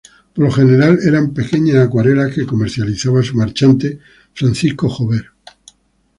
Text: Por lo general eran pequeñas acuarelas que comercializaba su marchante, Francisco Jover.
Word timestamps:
Por 0.33 0.45
lo 0.45 0.51
general 0.51 0.97
eran 1.05 1.31
pequeñas 1.31 1.75
acuarelas 1.85 2.33
que 2.33 2.47
comercializaba 2.47 3.21
su 3.21 3.37
marchante, 3.37 3.99
Francisco 4.33 4.89
Jover. 4.89 5.29